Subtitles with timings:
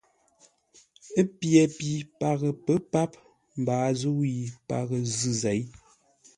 [1.19, 1.89] Ə́ pye pi
[2.19, 3.11] paghʼə pə̌ páp,
[3.61, 5.61] mbaa zə̂u yi paghʼə zʉ̂ zěi.